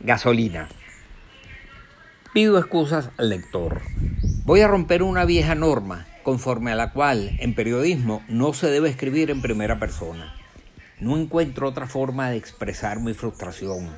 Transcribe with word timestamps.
Gasolina. 0.00 0.68
Pido 2.32 2.56
excusas 2.56 3.10
al 3.16 3.30
lector. 3.30 3.80
Voy 4.44 4.60
a 4.60 4.68
romper 4.68 5.02
una 5.02 5.24
vieja 5.24 5.56
norma 5.56 6.06
conforme 6.22 6.70
a 6.70 6.76
la 6.76 6.92
cual 6.92 7.36
en 7.40 7.56
periodismo 7.56 8.22
no 8.28 8.52
se 8.52 8.70
debe 8.70 8.90
escribir 8.90 9.28
en 9.32 9.42
primera 9.42 9.80
persona. 9.80 10.36
No 11.00 11.16
encuentro 11.16 11.68
otra 11.68 11.88
forma 11.88 12.30
de 12.30 12.36
expresar 12.36 13.00
mi 13.00 13.12
frustración. 13.12 13.90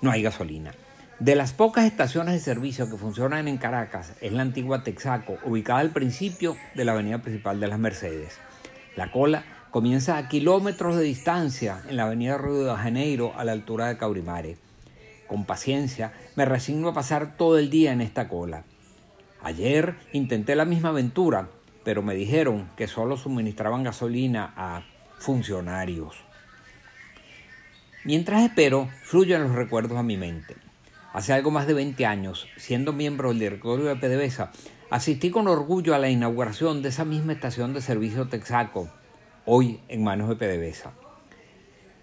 No 0.00 0.12
hay 0.12 0.22
gasolina. 0.22 0.74
De 1.18 1.34
las 1.34 1.52
pocas 1.52 1.86
estaciones 1.86 2.34
de 2.34 2.40
servicio 2.40 2.88
que 2.88 2.96
funcionan 2.96 3.48
en 3.48 3.58
Caracas 3.58 4.12
es 4.20 4.32
la 4.32 4.42
antigua 4.42 4.84
Texaco, 4.84 5.38
ubicada 5.44 5.80
al 5.80 5.90
principio 5.90 6.56
de 6.76 6.84
la 6.84 6.92
avenida 6.92 7.18
principal 7.18 7.58
de 7.58 7.66
las 7.66 7.80
Mercedes. 7.80 8.38
La 8.94 9.10
cola 9.10 9.42
comienza 9.72 10.18
a 10.18 10.28
kilómetros 10.28 10.94
de 10.94 11.02
distancia 11.02 11.82
en 11.88 11.96
la 11.96 12.04
avenida 12.04 12.38
Río 12.38 12.62
de 12.62 12.76
Janeiro 12.76 13.32
a 13.36 13.42
la 13.42 13.50
altura 13.50 13.88
de 13.88 13.98
Caurimare. 13.98 14.67
Con 15.28 15.44
paciencia 15.44 16.12
me 16.34 16.46
resigno 16.46 16.88
a 16.88 16.94
pasar 16.94 17.36
todo 17.36 17.58
el 17.58 17.70
día 17.70 17.92
en 17.92 18.00
esta 18.00 18.28
cola. 18.28 18.64
Ayer 19.42 19.94
intenté 20.12 20.56
la 20.56 20.64
misma 20.64 20.88
aventura, 20.88 21.50
pero 21.84 22.02
me 22.02 22.14
dijeron 22.14 22.68
que 22.76 22.88
solo 22.88 23.16
suministraban 23.16 23.84
gasolina 23.84 24.52
a 24.56 24.82
funcionarios. 25.18 26.16
Mientras 28.04 28.42
espero, 28.42 28.88
fluyen 29.02 29.42
los 29.42 29.52
recuerdos 29.52 29.98
a 29.98 30.02
mi 30.02 30.16
mente. 30.16 30.56
Hace 31.12 31.34
algo 31.34 31.50
más 31.50 31.66
de 31.66 31.74
20 31.74 32.06
años, 32.06 32.48
siendo 32.56 32.92
miembro 32.92 33.28
del 33.28 33.38
directorio 33.38 33.86
de 33.86 33.96
PDVSA, 33.96 34.50
asistí 34.88 35.30
con 35.30 35.46
orgullo 35.46 35.94
a 35.94 35.98
la 35.98 36.08
inauguración 36.08 36.80
de 36.80 36.88
esa 36.88 37.04
misma 37.04 37.34
estación 37.34 37.74
de 37.74 37.82
servicio 37.82 38.28
Texaco, 38.28 38.88
hoy 39.44 39.80
en 39.88 40.04
manos 40.04 40.28
de 40.28 40.36
PDVSA. 40.36 40.92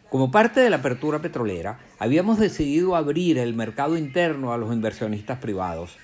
Como 0.10 0.32
parte 0.32 0.60
de 0.60 0.70
la 0.70 0.78
apertura 0.78 1.20
petrolera, 1.20 1.80
habíamos 1.98 2.40
decidido 2.40 2.96
abrir 2.96 3.38
el 3.38 3.54
mercado 3.56 3.98
interno 3.98 4.54
a 4.54 4.58
los 4.58 4.72
inversionistas 4.72 5.40
privados. 5.40 5.98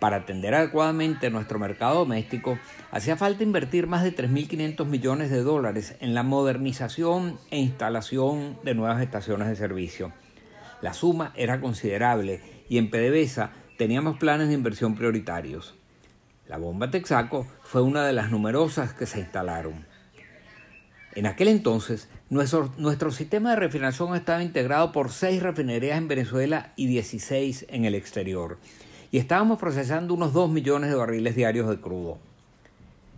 Para 0.00 0.18
atender 0.18 0.54
adecuadamente 0.54 1.30
nuestro 1.30 1.58
mercado 1.58 2.00
doméstico, 2.00 2.58
hacía 2.90 3.16
falta 3.16 3.42
invertir 3.42 3.86
más 3.86 4.02
de 4.02 4.14
3.500 4.14 4.86
millones 4.86 5.30
de 5.30 5.42
dólares 5.42 5.96
en 6.00 6.14
la 6.14 6.22
modernización 6.24 7.38
e 7.50 7.58
instalación 7.58 8.58
de 8.64 8.74
nuevas 8.74 9.00
estaciones 9.00 9.48
de 9.48 9.56
servicio. 9.56 10.12
La 10.80 10.92
suma 10.92 11.32
era 11.36 11.60
considerable 11.60 12.40
y 12.68 12.78
en 12.78 12.90
PDVSA 12.90 13.50
teníamos 13.76 14.18
planes 14.18 14.48
de 14.48 14.54
inversión 14.54 14.94
prioritarios. 14.94 15.74
La 16.46 16.58
bomba 16.58 16.90
Texaco 16.90 17.46
fue 17.62 17.82
una 17.82 18.06
de 18.06 18.12
las 18.12 18.30
numerosas 18.30 18.94
que 18.94 19.06
se 19.06 19.20
instalaron. 19.20 19.86
En 21.14 21.26
aquel 21.26 21.48
entonces, 21.48 22.08
nuestro, 22.30 22.70
nuestro, 22.76 23.10
sistema 23.10 23.50
de 23.50 23.56
refinación 23.56 24.14
estaba 24.14 24.42
integrado 24.42 24.92
por 24.92 25.10
seis 25.10 25.42
refinerías 25.42 25.98
en 25.98 26.06
Venezuela 26.06 26.72
y 26.76 26.86
16 26.86 27.66
en 27.70 27.84
el 27.86 27.94
exterior, 27.94 28.58
y 29.10 29.18
estábamos 29.18 29.58
procesando 29.58 30.12
unos 30.12 30.34
2 30.34 30.50
millones 30.50 30.90
de 30.90 30.96
barriles 30.96 31.34
diarios 31.34 31.68
de 31.68 31.80
crudo. 31.80 32.18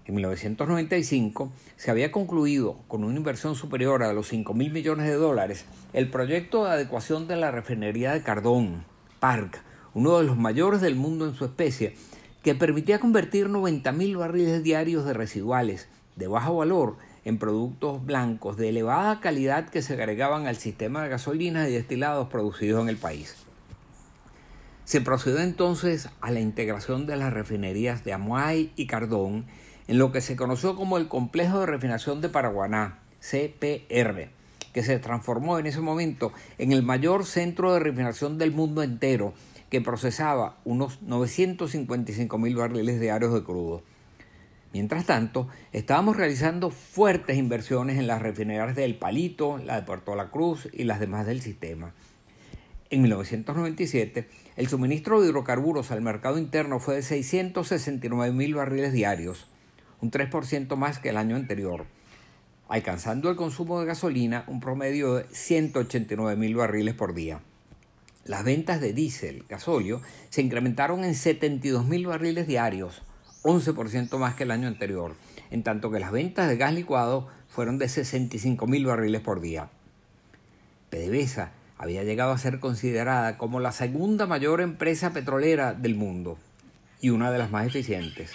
En 0.06 0.14
1995 0.14 1.52
se 1.76 1.90
había 1.90 2.12
concluido, 2.12 2.76
con 2.86 3.04
una 3.04 3.16
inversión 3.16 3.56
superior 3.56 4.02
a 4.02 4.12
los 4.12 4.28
5 4.28 4.54
mil 4.54 4.72
millones 4.72 5.06
de 5.06 5.14
dólares, 5.14 5.64
el 5.92 6.10
proyecto 6.10 6.64
de 6.64 6.70
adecuación 6.70 7.26
de 7.26 7.36
la 7.36 7.50
refinería 7.50 8.12
de 8.12 8.22
Cardón, 8.22 8.84
PARC, 9.18 9.62
uno 9.94 10.18
de 10.18 10.24
los 10.24 10.36
mayores 10.36 10.80
del 10.80 10.94
mundo 10.94 11.26
en 11.26 11.34
su 11.34 11.44
especie, 11.44 11.94
que 12.42 12.54
permitía 12.54 13.00
convertir 13.00 13.48
90 13.48 13.92
mil 13.92 14.16
barriles 14.16 14.62
diarios 14.62 15.04
de 15.04 15.12
residuales 15.12 15.88
de 16.16 16.28
bajo 16.28 16.56
valor 16.56 16.96
en 17.24 17.38
productos 17.38 18.04
blancos 18.04 18.56
de 18.56 18.70
elevada 18.70 19.20
calidad 19.20 19.68
que 19.68 19.82
se 19.82 19.94
agregaban 19.94 20.46
al 20.46 20.56
sistema 20.56 21.02
de 21.02 21.10
gasolinas 21.10 21.68
y 21.68 21.72
destilados 21.72 22.28
producidos 22.28 22.82
en 22.82 22.88
el 22.88 22.96
país. 22.96 23.36
Se 24.84 25.00
procedió 25.00 25.40
entonces 25.40 26.08
a 26.20 26.30
la 26.30 26.40
integración 26.40 27.06
de 27.06 27.16
las 27.16 27.32
refinerías 27.32 28.02
de 28.04 28.12
Amuay 28.12 28.72
y 28.74 28.86
Cardón 28.86 29.46
en 29.86 29.98
lo 29.98 30.12
que 30.12 30.20
se 30.20 30.36
conoció 30.36 30.76
como 30.76 30.98
el 30.98 31.08
Complejo 31.08 31.60
de 31.60 31.66
Refinación 31.66 32.20
de 32.20 32.28
Paraguaná, 32.28 32.98
CPR, 33.20 34.30
que 34.72 34.82
se 34.82 34.98
transformó 34.98 35.58
en 35.58 35.66
ese 35.66 35.80
momento 35.80 36.32
en 36.58 36.72
el 36.72 36.82
mayor 36.82 37.26
centro 37.26 37.72
de 37.72 37.80
refinación 37.80 38.38
del 38.38 38.52
mundo 38.52 38.82
entero, 38.82 39.34
que 39.68 39.80
procesaba 39.80 40.56
unos 40.64 41.02
955 41.02 42.38
mil 42.38 42.56
barriles 42.56 43.00
diarios 43.00 43.32
de 43.32 43.44
crudo. 43.44 43.82
Mientras 44.72 45.04
tanto, 45.04 45.48
estábamos 45.72 46.16
realizando 46.16 46.70
fuertes 46.70 47.36
inversiones 47.36 47.98
en 47.98 48.06
las 48.06 48.22
refinerías 48.22 48.76
del 48.76 48.96
Palito, 48.96 49.58
la 49.58 49.76
de 49.76 49.82
Puerto 49.82 50.14
La 50.14 50.30
Cruz 50.30 50.68
y 50.72 50.84
las 50.84 51.00
demás 51.00 51.26
del 51.26 51.40
sistema. 51.40 51.92
En 52.88 53.02
1997, 53.02 54.28
el 54.56 54.68
suministro 54.68 55.20
de 55.20 55.28
hidrocarburos 55.28 55.90
al 55.90 56.02
mercado 56.02 56.38
interno 56.38 56.78
fue 56.78 56.96
de 56.96 57.02
669 57.02 58.32
mil 58.32 58.54
barriles 58.54 58.92
diarios, 58.92 59.48
un 60.00 60.12
3% 60.12 60.76
más 60.76 61.00
que 61.00 61.08
el 61.08 61.16
año 61.16 61.34
anterior, 61.34 61.86
alcanzando 62.68 63.28
el 63.28 63.36
consumo 63.36 63.80
de 63.80 63.86
gasolina 63.86 64.44
un 64.46 64.60
promedio 64.60 65.16
de 65.16 65.26
189 65.30 66.36
mil 66.36 66.54
barriles 66.54 66.94
por 66.94 67.14
día. 67.14 67.40
Las 68.24 68.44
ventas 68.44 68.80
de 68.80 68.92
diésel, 68.92 69.44
gasóleo, 69.48 70.00
se 70.28 70.42
incrementaron 70.42 71.02
en 71.02 71.16
72 71.16 71.86
mil 71.86 72.06
barriles 72.06 72.46
diarios, 72.46 73.02
11% 73.42 74.18
más 74.18 74.34
que 74.34 74.44
el 74.44 74.50
año 74.50 74.68
anterior, 74.68 75.14
en 75.50 75.62
tanto 75.62 75.90
que 75.90 76.00
las 76.00 76.12
ventas 76.12 76.48
de 76.48 76.56
gas 76.56 76.74
licuado 76.74 77.28
fueron 77.48 77.78
de 77.78 77.88
65 77.88 78.66
mil 78.66 78.86
barriles 78.86 79.20
por 79.20 79.40
día. 79.40 79.70
PDVSA 80.90 81.52
había 81.78 82.04
llegado 82.04 82.32
a 82.32 82.38
ser 82.38 82.60
considerada 82.60 83.38
como 83.38 83.60
la 83.60 83.72
segunda 83.72 84.26
mayor 84.26 84.60
empresa 84.60 85.12
petrolera 85.12 85.72
del 85.72 85.94
mundo 85.94 86.36
y 87.00 87.10
una 87.10 87.30
de 87.30 87.38
las 87.38 87.50
más 87.50 87.66
eficientes. 87.66 88.34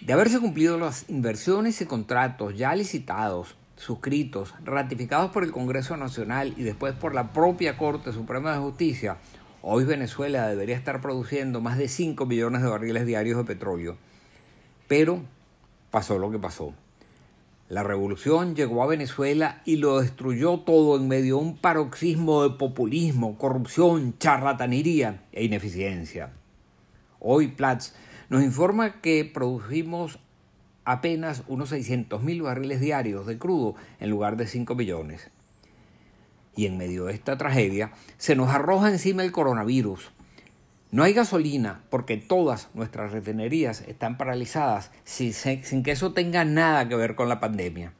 De 0.00 0.12
haberse 0.12 0.40
cumplido 0.40 0.76
las 0.76 1.08
inversiones 1.08 1.80
y 1.80 1.86
contratos 1.86 2.56
ya 2.56 2.74
licitados, 2.74 3.56
suscritos, 3.76 4.54
ratificados 4.64 5.30
por 5.30 5.44
el 5.44 5.52
Congreso 5.52 5.96
Nacional 5.96 6.52
y 6.56 6.62
después 6.62 6.94
por 6.94 7.14
la 7.14 7.32
propia 7.32 7.76
Corte 7.78 8.12
Suprema 8.12 8.52
de 8.52 8.58
Justicia, 8.58 9.18
Hoy 9.66 9.86
Venezuela 9.86 10.46
debería 10.46 10.76
estar 10.76 11.00
produciendo 11.00 11.62
más 11.62 11.78
de 11.78 11.88
5 11.88 12.26
millones 12.26 12.60
de 12.60 12.68
barriles 12.68 13.06
diarios 13.06 13.38
de 13.38 13.44
petróleo. 13.44 13.96
Pero 14.88 15.22
pasó 15.90 16.18
lo 16.18 16.30
que 16.30 16.38
pasó. 16.38 16.74
La 17.70 17.82
revolución 17.82 18.54
llegó 18.54 18.82
a 18.82 18.86
Venezuela 18.86 19.62
y 19.64 19.76
lo 19.76 20.02
destruyó 20.02 20.58
todo 20.58 20.98
en 20.98 21.08
medio 21.08 21.36
de 21.36 21.42
un 21.44 21.56
paroxismo 21.56 22.42
de 22.42 22.58
populismo, 22.58 23.38
corrupción, 23.38 24.18
charlatanería 24.18 25.24
e 25.32 25.44
ineficiencia. 25.44 26.34
Hoy 27.18 27.48
Platz 27.48 27.94
nos 28.28 28.42
informa 28.42 29.00
que 29.00 29.24
producimos 29.24 30.18
apenas 30.84 31.42
unos 31.48 31.70
600 31.70 32.22
mil 32.22 32.42
barriles 32.42 32.82
diarios 32.82 33.24
de 33.24 33.38
crudo 33.38 33.76
en 33.98 34.10
lugar 34.10 34.36
de 34.36 34.46
5 34.46 34.74
millones. 34.74 35.30
Y 36.56 36.66
en 36.66 36.78
medio 36.78 37.06
de 37.06 37.14
esta 37.14 37.36
tragedia 37.36 37.92
se 38.18 38.36
nos 38.36 38.50
arroja 38.50 38.88
encima 38.88 39.24
el 39.24 39.32
coronavirus. 39.32 40.12
No 40.94 41.02
hay 41.02 41.12
gasolina 41.12 41.80
porque 41.90 42.16
todas 42.16 42.68
nuestras 42.72 43.10
refinerías 43.10 43.80
están 43.88 44.16
paralizadas 44.16 44.92
sin, 45.02 45.82
que 45.82 45.90
eso 45.90 46.12
tenga 46.12 46.44
nada 46.44 46.88
que 46.88 46.94
ver 46.94 47.16
con 47.16 47.28
la 47.28 47.40
pandemia. 47.40 47.92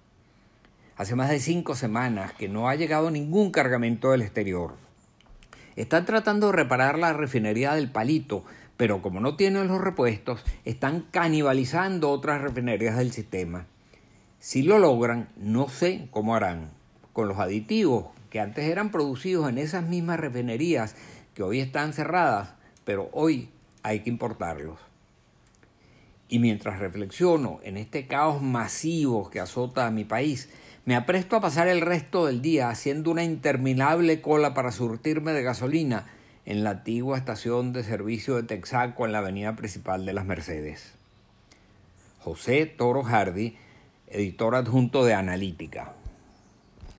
Hace 0.96 1.16
más 1.16 1.28
de 1.28 1.40
cinco 1.40 1.74
semanas 1.74 2.32
que 2.34 2.48
no 2.48 2.68
ha 2.68 2.76
llegado 2.76 3.10
ningún 3.10 3.50
cargamento 3.50 4.12
del 4.12 4.22
exterior. 4.22 4.76
Están 5.74 6.06
tratando 6.06 6.46
de 6.46 6.52
reparar 6.52 6.96
la 7.00 7.12
refinería 7.12 7.74
del 7.74 7.90
Palito, 7.90 8.44
pero 8.76 9.02
como 9.02 9.18
no 9.18 9.34
tienen 9.34 9.66
los 9.66 9.80
repuestos, 9.80 10.44
están 10.64 11.04
canibalizando 11.10 12.12
otras 12.12 12.42
refinerías 12.42 12.96
del 12.96 13.10
sistema. 13.10 13.66
Si 14.38 14.62
lo 14.62 14.78
logran, 14.78 15.30
no 15.36 15.68
sé 15.68 16.06
cómo 16.12 16.36
harán. 16.36 16.70
Con 17.12 17.26
los 17.26 17.40
aditivos 17.40 18.06
que 18.34 18.40
antes 18.40 18.64
eran 18.64 18.90
producidos 18.90 19.48
en 19.48 19.58
esas 19.58 19.86
mismas 19.86 20.18
refinerías 20.18 20.96
que 21.34 21.44
hoy 21.44 21.60
están 21.60 21.92
cerradas, 21.92 22.54
pero 22.84 23.08
hoy 23.12 23.48
hay 23.84 24.00
que 24.00 24.10
importarlos. 24.10 24.80
Y 26.28 26.40
mientras 26.40 26.80
reflexiono 26.80 27.60
en 27.62 27.76
este 27.76 28.08
caos 28.08 28.42
masivo 28.42 29.30
que 29.30 29.38
azota 29.38 29.86
a 29.86 29.92
mi 29.92 30.02
país, 30.02 30.48
me 30.84 30.96
apresto 30.96 31.36
a 31.36 31.40
pasar 31.40 31.68
el 31.68 31.80
resto 31.80 32.26
del 32.26 32.42
día 32.42 32.70
haciendo 32.70 33.12
una 33.12 33.22
interminable 33.22 34.20
cola 34.20 34.52
para 34.52 34.72
surtirme 34.72 35.30
de 35.30 35.44
gasolina 35.44 36.06
en 36.44 36.64
la 36.64 36.70
antigua 36.70 37.16
estación 37.16 37.72
de 37.72 37.84
servicio 37.84 38.34
de 38.34 38.42
Texaco 38.42 39.06
en 39.06 39.12
la 39.12 39.18
avenida 39.18 39.54
principal 39.54 40.04
de 40.04 40.12
las 40.12 40.24
Mercedes. 40.24 40.94
José 42.18 42.66
Toro 42.66 43.04
Hardy, 43.04 43.56
editor 44.08 44.56
adjunto 44.56 45.04
de 45.04 45.14
Analítica. 45.14 45.94